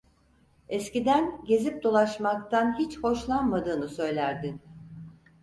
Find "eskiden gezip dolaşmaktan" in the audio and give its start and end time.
0.69-2.79